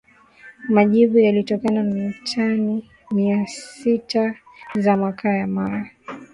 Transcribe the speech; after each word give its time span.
majivu 0.69 1.19
yaliyotokana 1.19 1.83
na 1.83 2.13
tani 2.35 2.89
mia 3.11 3.47
sita 3.47 4.35
za 4.75 4.97
makaa 4.97 5.29
ya 5.33 5.47
mawe 5.47 5.91